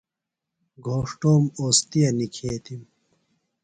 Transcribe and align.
گھوݜٹوم 0.85 1.43
اوستِیہ 1.59 2.09
نِکھیتِم۔ 2.17 2.81